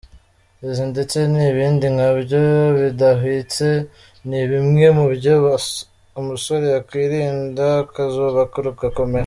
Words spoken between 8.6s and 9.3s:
rugakomera.